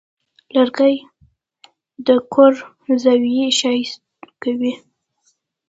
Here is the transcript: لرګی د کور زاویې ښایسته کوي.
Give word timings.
لرګی 0.55 0.95
د 2.05 2.07
کور 2.33 2.53
زاویې 3.03 3.47
ښایسته 3.59 4.29
کوي. 4.43 4.73